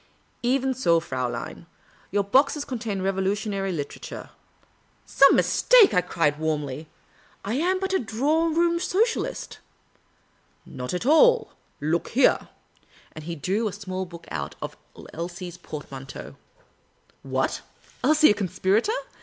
[0.57, 1.67] "Even so, Fraulein.
[2.09, 4.31] Your boxes contain revolutionary literature.""
[5.05, 6.87] Some mistake!"[cried, warmly.
[7.45, 9.59] I am but a drawing room Socialist."
[10.65, 12.49] Not at all; look here."
[13.11, 14.75] And he drew a .small book out of
[15.13, 16.31] Elsie's portmanteau.
[16.31, 17.61] The Urbane Old Gentleman 153 What?
[18.03, 19.01] Elsie a conspirator